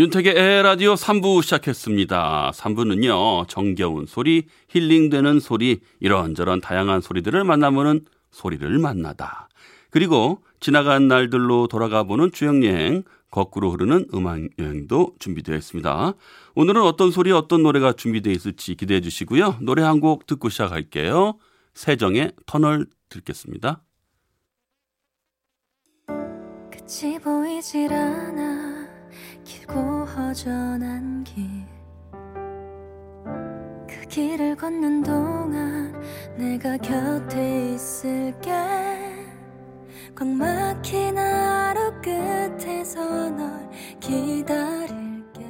[0.00, 2.52] 윤택의 에라디오 3부 시작했습니다.
[2.54, 9.50] 3부는요, 정겨운 소리, 힐링되는 소리, 이런저런 다양한 소리들을 만나보는 소리를 만나다.
[9.90, 16.14] 그리고 지나간 날들로 돌아가 보는 주행여행, 거꾸로 흐르는 음악 여행도 준비되어 있습니다.
[16.54, 19.58] 오늘은 어떤 소리, 어떤 노래가 준비되어 있을지 기대해 주시고요.
[19.60, 21.34] 노래 한 곡 듣고 시작할게요.
[21.74, 23.82] 세정의 터널 듣겠습니다.
[26.70, 28.69] 끝이 보이질 않아
[30.30, 31.44] 허전한 길.
[33.88, 35.92] 그 길을 걷는 동안
[36.38, 38.52] 내가 곁에 있을게.
[40.14, 45.44] 꽉 막힌 하루 끝에서 널 기다릴게.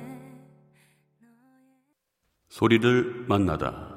[2.48, 3.89] 소리를 만나다.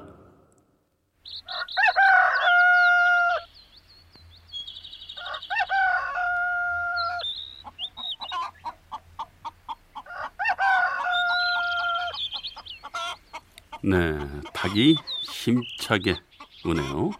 [13.86, 14.18] 네,
[14.54, 14.96] 닭이
[15.30, 16.16] 힘차게
[16.64, 17.10] 우네요.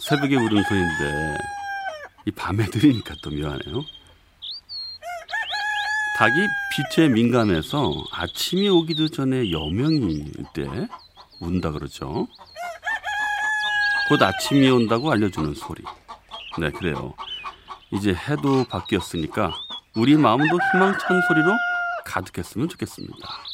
[0.00, 1.38] 새벽에 울은 소리인데
[2.26, 3.82] 이 밤에 들으니까 또 묘하네요.
[6.18, 10.62] 닭이 빛에 민감해서 아침이 오기도 전에 여명일 때
[11.40, 12.28] 운다 그러죠.
[14.08, 15.82] 곧 아침이 온다고 알려주는 소리.
[16.60, 17.12] 네, 그래요.
[17.90, 19.52] 이제 해도 바뀌었으니까
[19.96, 21.52] 우리 마음도 희망찬 소리로
[22.04, 23.51] 가득했으면 좋겠습니다.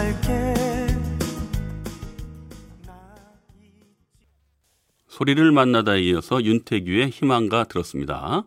[0.00, 0.54] 갈게
[5.08, 8.44] 소리를 만나다 이어서 윤태규의 희망가 들었습니다.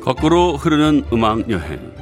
[0.00, 1.92] 거꾸로 흐르는 음악 여행.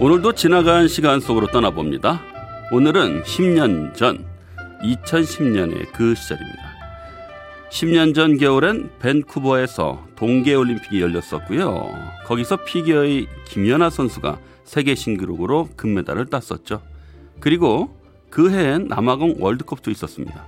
[0.00, 2.35] 오늘도 지나간 시간 속으로 떠나봅니다.
[2.72, 4.26] 오늘은 10년 전,
[4.82, 6.74] 2010년의 그 시절입니다.
[7.70, 11.94] 10년 전 겨울엔 밴쿠버에서 동계올림픽이 열렸었고요.
[12.24, 16.82] 거기서 피겨의 김연아 선수가 세계 신기록으로 금메달을 땄었죠.
[17.38, 17.96] 그리고
[18.30, 20.44] 그 해엔 남아공 월드컵도 있었습니다.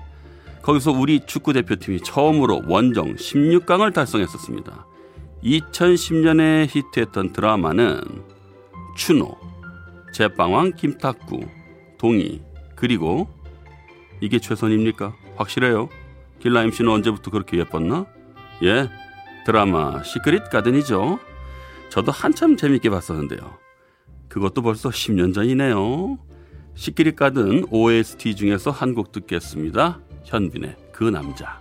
[0.62, 4.86] 거기서 우리 축구 대표팀이 처음으로 원정 16강을 달성했었습니다.
[5.44, 8.00] 2010년에 히트했던 드라마는
[8.96, 9.36] 추노,
[10.12, 11.57] 제빵왕 김탁구,
[11.98, 12.40] 동이,
[12.76, 13.28] 그리고
[14.20, 15.14] 이게 최선입니까?
[15.36, 15.88] 확실해요?
[16.40, 18.06] 길라임 씨는 언제부터 그렇게 예뻤나?
[18.62, 18.88] 예,
[19.44, 21.18] 드라마 시크릿 가든이죠.
[21.90, 23.40] 저도 한참 재밌게 봤었는데요.
[24.28, 26.18] 그것도 벌써 10년 전이네요.
[26.74, 30.00] 시크릿 가든 OST 중에서 한 곡 듣겠습니다.
[30.24, 31.60] 현빈의 그 남자.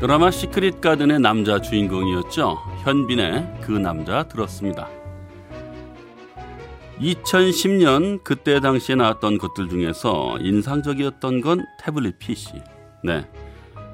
[0.00, 2.56] 드라마 시크릿 가든의 남자 주인공이었죠.
[2.84, 4.88] 현빈의 그 남자 들었습니다.
[7.00, 12.62] 2010년 그때 당시에 나왔던 것들 중에서 인상적이었던 건 태블릿 PC.
[13.02, 13.28] 네.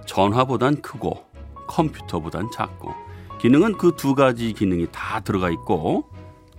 [0.06, 1.24] 전화보단 크고
[1.68, 2.92] 컴퓨터보단 작고
[3.40, 6.10] 기능은 그 두 가지 기능이 다 들어가 있고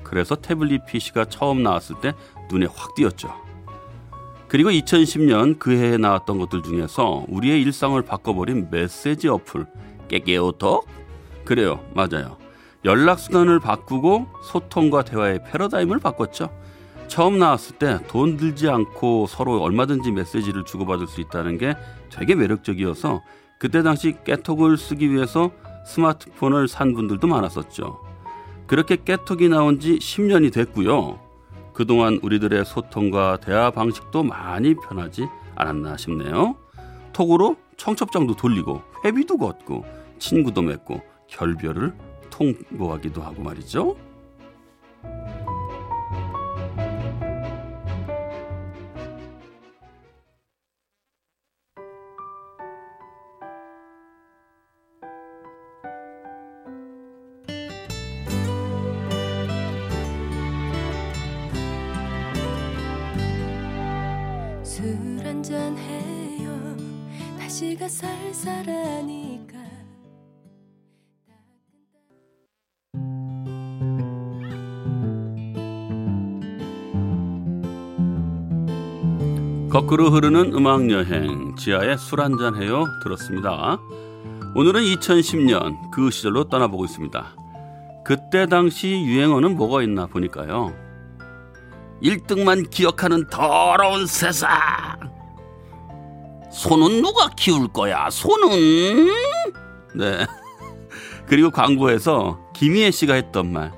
[0.03, 2.13] 그래서 태블릿 PC가 처음 나왔을 때
[2.49, 3.44] 눈에 확 띄었죠.
[4.47, 9.65] 그리고 2010년 그 해에 나왔던 것들 중에서 우리의 일상을 바꿔버린 메시지 어플
[10.07, 10.87] 깨깨오톡
[11.43, 12.37] 그래요 맞아요
[12.85, 16.49] 연락 수단을 바꾸고 소통과 대화의 패러다임을 바꿨죠
[17.07, 21.75] 처음 나왔을 때 돈 들지 않고 서로 얼마든지 메시지를 주고받을 수 있다는 게
[22.11, 23.21] 되게 매력적이어서
[23.59, 25.51] 그때 당시 깨톡을 쓰기 위해서
[25.85, 27.99] 스마트폰을 산 분들도 많았었죠.
[28.65, 31.19] 그렇게 깨톡이 나온 지 10년이 됐고요.
[31.75, 36.55] 그동안 우리들의 소통과 대화 방식도 많이 변하지 않았나 싶네요.
[37.11, 39.85] 톡으로 청첩장도 돌리고 회비도 걷고
[40.17, 41.93] 친구도 맺고 결별을
[42.29, 43.97] 통보하기도 하고 말이죠.
[67.55, 69.55] 다시가 쌀쌀하니까
[79.71, 83.79] 거꾸로 흐르는 음악 여행 지하의 술 한잔 해요 들었습니다.
[84.53, 87.35] 오늘은 2010년 그 시절로 떠나보고 있습니다.
[88.03, 90.73] 그때 당시 유행어는 뭐가 있나 보니까요.
[92.03, 95.14] 1등만 기억하는 더러운 세상.
[96.55, 98.09] 손은 누가 키울 거야?
[98.09, 99.07] 손은?
[99.93, 100.25] 네.
[101.27, 103.73] 그리고 광고에서 김희애 씨가 했던 말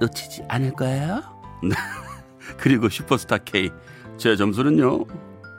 [0.00, 1.22] 놓치지 않을 거예요?
[1.62, 1.70] 네.
[2.58, 3.70] 그리고 슈퍼스타 K
[4.16, 5.04] 제 점수는요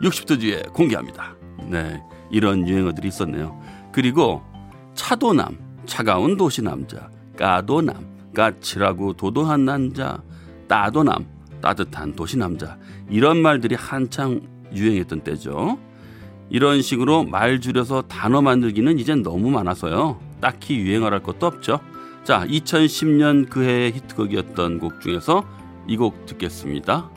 [0.01, 1.35] 60도 뒤에 공개합니다.
[1.63, 3.57] 네, 이런 유행어들이 있었네요.
[3.94, 4.41] 그리고
[4.95, 10.21] 차도남, 차가운 도시 남자, 까도남, 까칠하고 도도한 남자,
[10.67, 11.25] 따도남,
[11.61, 12.77] 따뜻한 도시 남자
[13.09, 14.41] 이런 말들이 한창
[14.73, 15.77] 유행했던 때죠.
[16.50, 20.19] 이런 식으로 말 줄여서 단어 만들기는 이젠 너무 많아서요.
[20.42, 21.80] 딱히 유행어랄 것도 없죠.
[22.24, 25.44] 자, 2010년 그 해의 히트곡이었던 곡 중에서
[25.88, 27.10] 이 곡 듣겠습니다.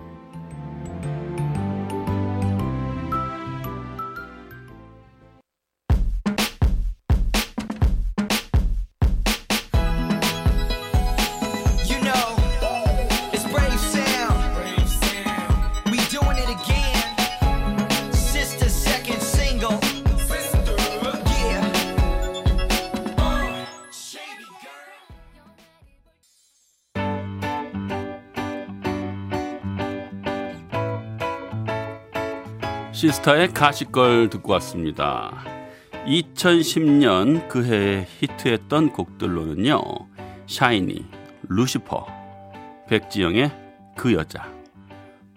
[33.03, 35.43] 시스타의 가시걸 듣고 왔습니다.
[36.07, 39.83] 2010년 그 해에 히트했던 곡들로는요.
[40.47, 41.05] 샤이니,
[41.49, 42.07] 루시퍼,
[42.87, 43.51] 백지영의
[43.97, 44.49] 그 여자,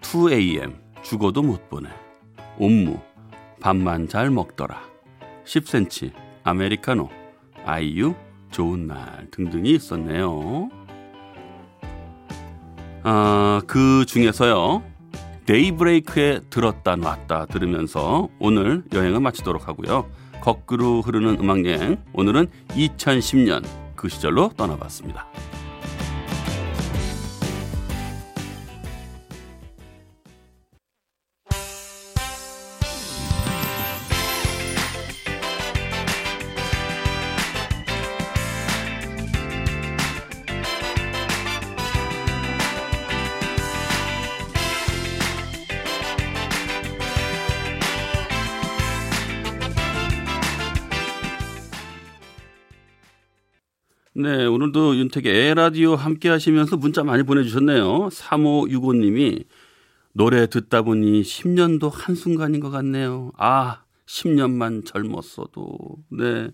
[0.00, 1.88] 2AM, 죽어도 못 보내,
[2.56, 3.00] 옴무,
[3.60, 4.80] 밥만 잘 먹더라,
[5.44, 6.12] 10cm,
[6.44, 7.10] 아메리카노,
[7.64, 8.14] 아이유,
[8.52, 10.70] 좋은 날 등등이 있었네요.
[13.02, 14.95] 아, 그 중에서요.
[15.46, 20.06] 데이브레이크에 들었다 놨다 들으면서 오늘 여행을 마치도록 하고요.
[20.40, 23.64] 거꾸로 흐르는 음악 여행 오늘은 2010년
[23.94, 25.26] 그 시절로 떠나봤습니다.
[54.18, 58.08] 네, 오늘도 윤택의 에라디오 함께 하시면서 문자 많이 보내주셨네요.
[58.08, 59.44] 3565님이
[60.14, 63.32] 노래 듣다 보니 10년도 한순간인 것 같네요.
[63.36, 65.98] 아, 10년만 젊었어도.
[66.08, 66.48] 네.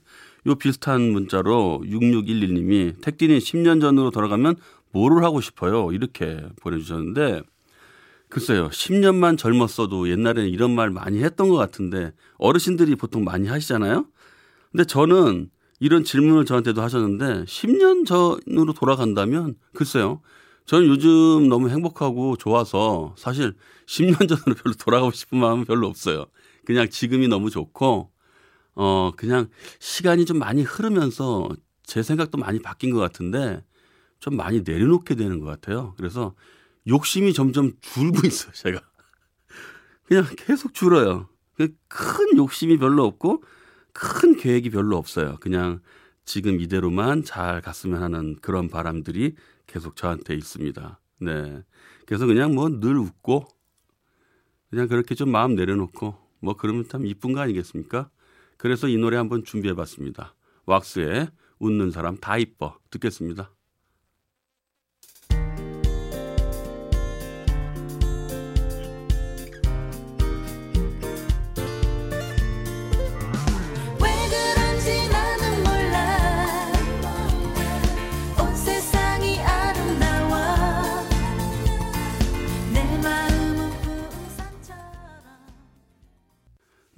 [0.46, 4.56] 요 비슷한 문자로 6611님이 택디는 10년 전으로 돌아가면
[4.90, 5.92] 뭐를 하고 싶어요?
[5.92, 7.42] 이렇게 보내주셨는데
[8.28, 8.70] 글쎄요.
[8.70, 14.04] 10년만 젊었어도 옛날에는 이런 말 많이 했던 것 같은데 어르신들이 보통 많이 하시잖아요.
[14.72, 15.48] 근데 저는
[15.82, 20.20] 이런 질문을 저한테도 하셨는데 10년 전으로 돌아간다면 글쎄요.
[20.64, 23.54] 저는 요즘 너무 행복하고 좋아서 사실
[23.86, 26.26] 10년 전으로 별로 돌아가고 싶은 마음은 별로 없어요.
[26.64, 28.12] 그냥 지금이 너무 좋고
[28.76, 29.48] 어 그냥
[29.80, 31.48] 시간이 좀 많이 흐르면서
[31.82, 33.64] 제 생각도 많이 바뀐 것 같은데
[34.20, 35.94] 좀 많이 내려놓게 되는 것 같아요.
[35.96, 36.36] 그래서
[36.86, 38.80] 욕심이 점점 줄고 있어요, 제가.
[40.04, 41.28] 그냥 계속 줄어요.
[41.56, 43.42] 그큰 욕심이 별로 없고
[43.92, 45.36] 큰 계획이 별로 없어요.
[45.40, 45.80] 그냥
[46.24, 49.34] 지금 이대로만 잘 갔으면 하는 그런 바람들이
[49.66, 51.00] 계속 저한테 있습니다.
[51.20, 51.62] 네.
[52.06, 53.46] 그래서 그냥 뭐 늘 웃고
[54.70, 58.10] 그냥 그렇게 좀 마음 내려놓고 뭐 그러면 참 이쁜 거 아니겠습니까?
[58.56, 60.34] 그래서 이 노래 한번 준비해 봤습니다.
[60.66, 63.50] 왁스의 웃는 사람 다 이뻐 듣겠습니다.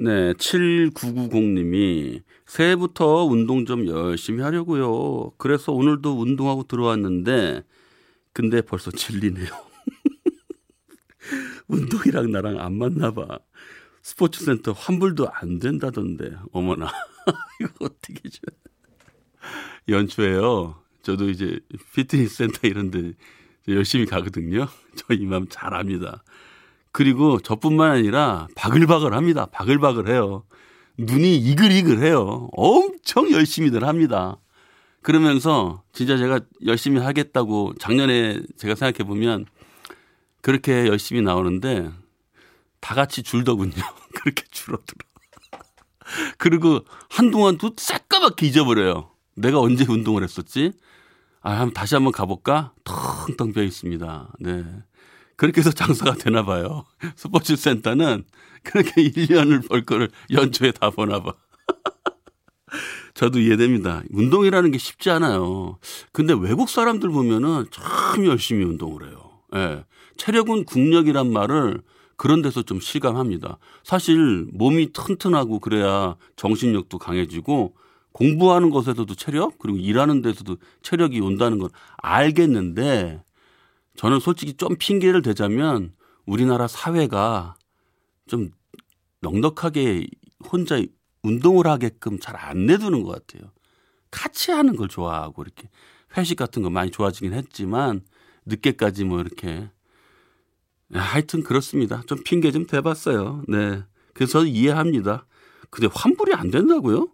[0.05, 5.33] 네, 7990님이 새해부터 운동 좀 열심히 하려고요.
[5.39, 7.65] 그래서 오늘도 운동하고 들어왔는데
[8.35, 9.47] 근데 벌써 질리네요.
[11.69, 13.39] 운동이랑 나랑 안 맞나 봐.
[14.03, 16.33] 스포츠 센터 환불도 안 된다던데.
[16.53, 16.93] 어머나.
[17.63, 18.43] 이거 어떻게 줘.
[19.89, 20.83] 연초에요.
[21.01, 21.59] 저도 이제
[21.95, 23.15] 피트니스 센터 이런 데
[23.69, 24.69] 열심히 가거든요.
[24.97, 26.23] 저이 마음 잘 압니다.
[26.95, 29.47] 그리고 저뿐만 아니라 바글바글 합니다.
[29.47, 30.45] 바글바글 해요.
[30.97, 32.49] 눈이 이글이글 해요.
[32.53, 34.37] 엄청 열심히들 합니다.
[35.03, 39.47] 그러면서 진짜 제가 열심히 하겠다고 작년에 제가 생각해 보면
[40.41, 41.91] 그렇게 열심히 나오는데
[42.79, 43.73] 다 같이 줄더군요.
[44.15, 44.99] 그렇게 줄어들어.
[46.39, 49.11] 그리고 한동안 또 새까맣게 잊어버려요.
[49.35, 50.71] 내가 언제 운동을 했었지?
[51.43, 52.73] 아, 다시 한번 가볼까?
[52.85, 54.35] 텅텅 비어 있습니다.
[54.39, 54.65] 네.
[55.37, 56.85] 그렇게 해서 장사가 되나 봐요.
[57.17, 58.25] 스포츠 센터는
[58.63, 61.35] 그렇게 1년을 벌 거를 연초에 다 보나 봐.
[63.15, 64.03] 저도 이해됩니다.
[64.11, 65.79] 운동이라는 게 쉽지 않아요.
[66.13, 69.31] 근데 외국 사람들 보면은 참 열심히 운동을 해요.
[69.55, 69.59] 예.
[69.59, 69.85] 네.
[70.17, 71.83] 체력은 국력이란 말을
[72.17, 73.59] 그런 데서 좀 실감합니다.
[73.83, 77.75] 사실 몸이 튼튼하고 그래야 정신력도 강해지고
[78.13, 83.23] 공부하는 것에서도 체력 그리고 일하는 데서도 체력이 온다는 건 알겠는데
[83.97, 85.95] 저는 솔직히 좀 핑계를 대자면
[86.27, 87.57] 우리나라 사회가
[88.27, 88.51] 좀
[89.21, 90.07] 넉넉하게
[90.51, 90.81] 혼자
[91.23, 93.51] 운동을 하게끔 잘 안 내두는 것 같아요.
[94.11, 95.69] 같이 하는 걸 좋아하고 이렇게
[96.17, 98.03] 회식 같은 거 많이 좋아지긴 했지만
[98.47, 99.71] 늦게까지 뭐 이렇게
[100.93, 102.03] 하여튼 그렇습니다.
[102.07, 103.43] 좀 핑계 좀 대봤어요.
[103.49, 103.83] 네.
[104.13, 105.27] 그래서 이해합니다.
[105.71, 107.09] 근데 환불이 안 된다고요?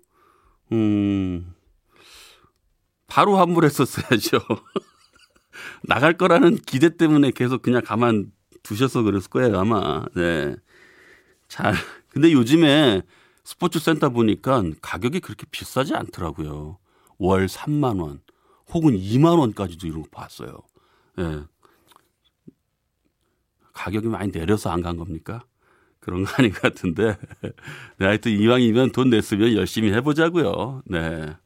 [0.72, 1.54] 음,
[3.06, 4.38] 바로 환불했었어야죠.
[5.82, 10.04] 나갈 거라는 기대 때문에 계속 그냥 가만 두셔서 그랬을 거예요, 아마.
[10.14, 10.56] 네.
[11.48, 11.74] 잘.
[12.10, 13.02] 근데 요즘에
[13.44, 16.78] 스포츠 센터 보니까 가격이 그렇게 비싸지 않더라고요.
[17.18, 18.20] 월 3만 원
[18.72, 20.58] 혹은 2만 원까지도 이런 거 봤어요.
[21.18, 21.22] 예.
[21.22, 21.42] 네.
[23.72, 25.44] 가격이 많이 내려서 안 간 겁니까?
[26.00, 27.16] 그런 거 아닌 것 같은데.
[27.98, 30.82] 네, 하여튼 이왕이면 돈 냈으면 열심히 해보자고요.
[30.86, 31.36] 네.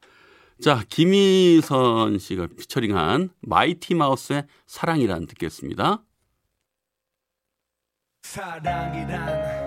[0.64, 6.02] 자, 김희선 씨가 피처링한 마이티 마우스의 사랑이란 듣겠습니다.
[8.22, 9.63] 사랑이란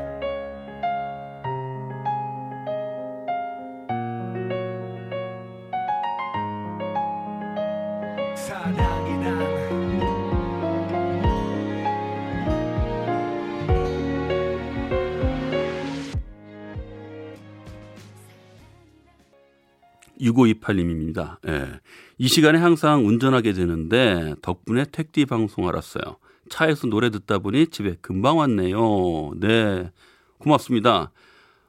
[20.31, 21.38] 6528님입니다.
[21.48, 21.79] 예.
[22.17, 26.17] 이 시간에 항상 운전하게 되는데 덕분에 택디 방송 알았어요.
[26.50, 29.34] 차에서 노래 듣다 보니 집에 금방 왔네요.
[29.38, 29.91] 네.
[30.39, 31.12] 고맙습니다.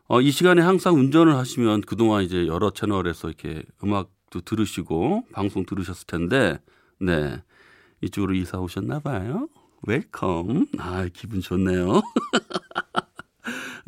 [0.07, 6.07] 어, 이 시간에 항상 운전을 하시면 그동안 이제 여러 채널에서 이렇게 음악도 들으시고 방송 들으셨을
[6.07, 6.59] 텐데,
[6.99, 7.43] 네.
[8.01, 9.49] 이쪽으로 이사 오셨나 봐요.
[9.83, 10.67] Welcome.
[10.79, 12.01] 아, 기분 좋네요.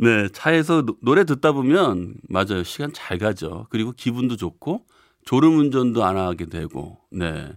[0.03, 2.63] 네, 차에서 노래 듣다 보면 맞아요.
[2.65, 3.67] 시간 잘 가죠.
[3.69, 4.87] 그리고 기분도 좋고
[5.27, 7.53] 졸음 운전도 안 하게 되고 네.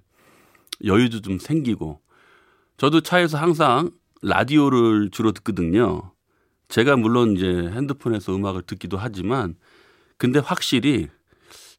[0.84, 2.02] 여유도 좀 생기고
[2.76, 6.12] 저도 차에서 항상 라디오를 주로 듣거든요.
[6.68, 9.56] 제가 물론 이제 핸드폰에서 음악을 듣기도 하지만
[10.18, 11.08] 근데 확실히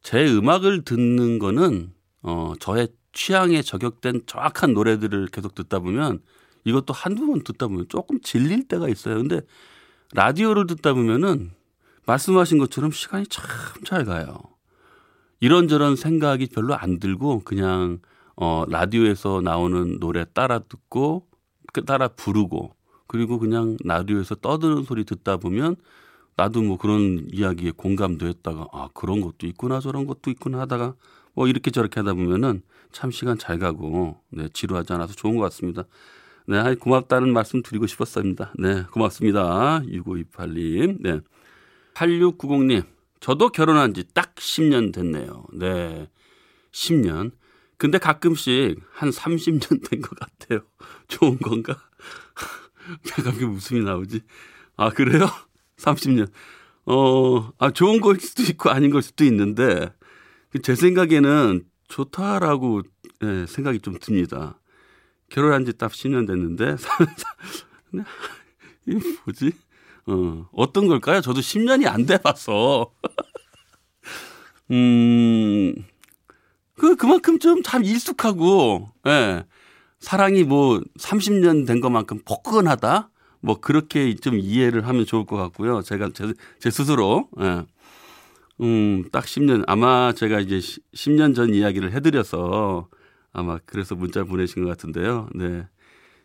[0.02, 1.92] 제 음악을 듣는 거는
[2.22, 6.20] 어 저의 취향에 저격된 정확한 노래들을 계속 듣다 보면
[6.64, 9.16] 이것도 한두 번 듣다 보면 조금 질릴 때가 있어요.
[9.16, 9.42] 근데
[10.12, 11.50] 라디오를 듣다 보면은
[12.06, 13.44] 말씀하신 것처럼 시간이 참
[13.84, 14.38] 잘 가요.
[15.40, 18.00] 이런저런 생각이 별로 안 들고 그냥
[18.36, 21.26] 어 라디오에서 나오는 노래 따라 듣고
[21.72, 22.74] 그 따라 부르고
[23.06, 25.76] 그리고 그냥 라디오에서 떠드는 소리 듣다 보면
[26.36, 30.94] 나도 뭐 그런 이야기에 공감도 했다가 아 그런 것도 있구나 저런 것도 있구나 하다가
[31.34, 35.84] 뭐 이렇게 저렇게 하다 보면은 참 시간 잘 가고 네 지루하지 않아서 좋은 것 같습니다.
[36.46, 38.52] 네, 고맙다는 말씀 드리고 싶었습니다.
[38.58, 39.80] 네, 고맙습니다.
[39.86, 40.98] 6528님.
[41.00, 41.20] 네.
[41.94, 42.84] 8690님.
[43.20, 45.44] 저도 결혼한 지 딱 10년 됐네요.
[45.54, 46.10] 네.
[46.72, 47.32] 10년.
[47.78, 50.60] 근데 가끔씩 한 30년 된 것 같아요.
[51.08, 51.76] 좋은 건가?
[53.16, 54.20] 내가 왜 웃음이 나오지?
[54.76, 55.26] 아, 그래요?
[55.78, 56.28] 30년.
[56.86, 59.92] 어, 아, 좋은 걸 수도 있고 아닌 걸 수도 있는데,
[60.62, 62.82] 제 생각에는 좋다라고
[63.20, 64.60] 네, 생각이 좀 듭니다.
[65.34, 66.76] 결혼한 지 딱 10년 됐는데,
[68.86, 69.52] 이 뭐지?
[70.06, 71.20] 어, 어떤 걸까요?
[71.20, 72.92] 저도 10년이 안 돼봐서.
[74.70, 75.74] 음,
[76.76, 79.44] 그, 그만큼 좀 참 익숙하고, 예.
[80.00, 83.10] 사랑이 뭐 30년 된 것만큼 포근하다?
[83.40, 85.82] 뭐 그렇게 좀 이해를 하면 좋을 것 같고요.
[85.82, 87.64] 제가 제, 제 스스로 예.
[88.60, 92.88] 음, 딱 10년 아마 제가 이제 10년 전 이야기를 해드려서
[93.34, 95.28] 아마 그래서 문자 보내신 것 같은데요.
[95.34, 95.66] 네.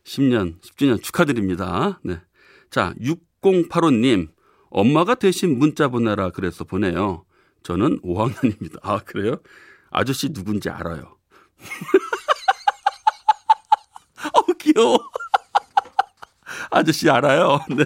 [0.06, 2.00] 10년, 10주년 축하드립니다.
[2.04, 2.22] 네.
[2.70, 4.30] 자, 6085님,
[4.70, 7.26] 엄마가 대신 문자 보내라 그래서 보내요.
[7.64, 8.78] 저는 5학년입니다.
[8.84, 9.38] 아, 그래요?
[9.90, 11.18] 아저씨 누군지 알아요.
[14.34, 15.00] 어, 귀여워.
[16.70, 17.60] 아저씨 알아요.
[17.76, 17.86] 네.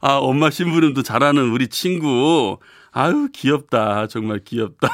[0.00, 2.58] 아, 엄마 심부름도 잘하는 우리 친구.
[2.92, 4.06] 아유, 귀엽다.
[4.06, 4.88] 정말 귀엽다.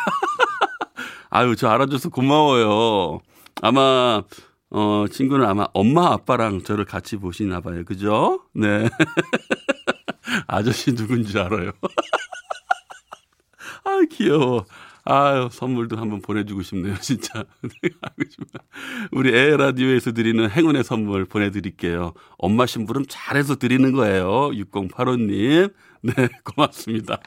[1.35, 3.21] 아유, 저 알아줘서 고마워요.
[3.61, 4.23] 아마,
[4.71, 7.85] 어, 친구는 아마 엄마, 아빠랑 저를 같이 보시나 봐요.
[7.85, 8.45] 그죠?
[8.55, 8.89] 네.
[10.47, 11.73] 아저씨 누군지 알아요.
[13.83, 14.65] 아, 귀여워.
[15.05, 17.43] 아유, 선물도 한번 보내주고 싶네요, 진짜.
[19.11, 22.15] 우리 애 라디오에서 드리는 행운의 선물 보내드릴게요.
[22.39, 24.51] 엄마 심부름 잘해서 드리는 거예요.
[24.51, 25.73] 6085님.
[26.05, 27.19] 네, 고맙습니다.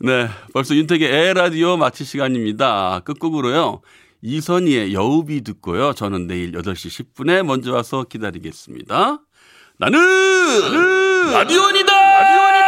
[0.00, 3.00] 네, 벌써 윤택의 애 라디오 마칠 시간입니다.
[3.04, 3.80] 끝곡으로요.
[4.22, 5.92] 이선희의 여우비 듣고요.
[5.92, 9.20] 저는 내일 8시 10분에 먼저 와서 기다리겠습니다.
[9.78, 11.92] 나는, 나는 라디오니다!
[11.92, 12.67] 라디오니다!